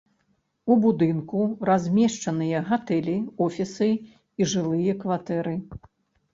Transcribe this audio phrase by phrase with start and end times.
[0.71, 1.41] У будынку
[1.71, 3.17] размешчаныя гатэлі,
[3.47, 3.93] офісы
[4.39, 5.59] і жылыя кватэры.